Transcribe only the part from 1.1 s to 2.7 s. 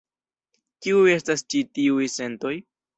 estas ĉi tiuj sentoj?